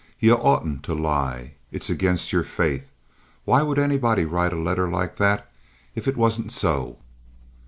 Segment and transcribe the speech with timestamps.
[0.19, 1.53] "Ye oughtn't to lie.
[1.71, 2.89] It's against your faith.
[3.45, 5.47] Why would anybody write a letter like that
[5.93, 6.97] if it wasn't so?"